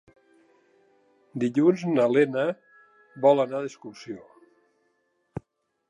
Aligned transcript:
Dilluns 1.43 1.83
na 1.97 2.07
Lena 2.15 2.47
vol 3.27 3.45
anar 3.45 3.63
d'excursió. 3.67 4.29